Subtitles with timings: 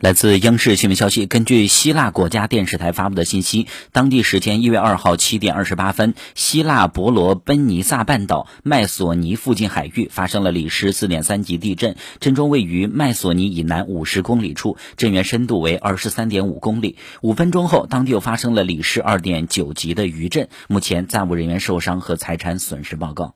[0.00, 16.96] 来自央视新闻消息根据希腊国家电视台发布的信息当地时间一月二号七点二十八分希腊伯罗奔尼撒半岛麦索尼附近海域发生了里氏四点三级地震震中位于麦索尼以南五十公里处震源深度为二十三点五公里。
[17.20, 23.34] 五分钟后当地又发生了里氏二点九级的余震目前暂无人员受伤和财产损失报告。